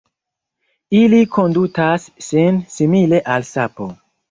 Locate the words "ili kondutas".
0.99-2.09